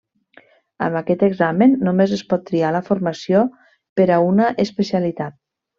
[0.85, 3.47] Amb aquest examen només es pot triar la formació
[4.01, 5.43] per a una Especialitat.